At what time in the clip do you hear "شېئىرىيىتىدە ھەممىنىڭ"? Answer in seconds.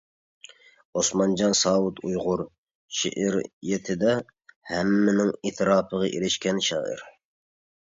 3.01-5.33